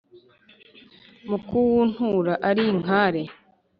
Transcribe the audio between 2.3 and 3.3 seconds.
ari inkare